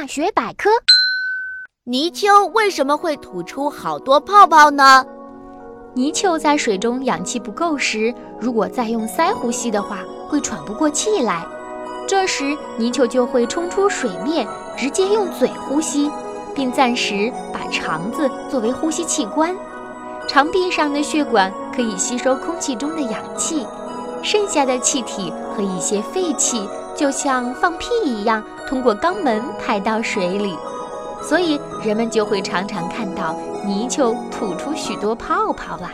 [0.00, 0.70] 大学百科：
[1.82, 5.04] 泥鳅为什么会吐出好多泡泡呢？
[5.92, 11.44] 泥鳅在水中氧气不够时，如果再用鳃呼吸的话，会喘不过气来。
[12.06, 14.46] 这时，泥鳅就会冲出水面，
[14.76, 16.08] 直接用嘴呼吸，
[16.54, 19.52] 并暂时把肠子作为呼吸器官。
[20.28, 23.66] 肠壁上的血管可以吸收空气中的氧气，
[24.22, 30.54] 剩下的气体和一些废气就像放屁一样，通过肛门排到水里。
[31.22, 35.90] 所以人们就会常常看到泥鳅吐出许多泡泡啦。